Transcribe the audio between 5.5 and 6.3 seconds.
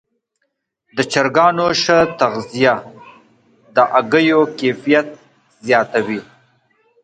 زیاتوي.